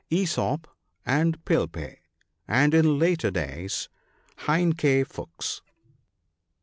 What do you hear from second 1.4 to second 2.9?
Pilpay, and